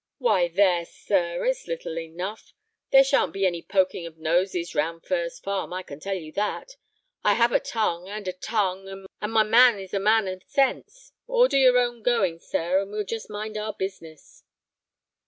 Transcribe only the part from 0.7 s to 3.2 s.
sir, it's little enough. There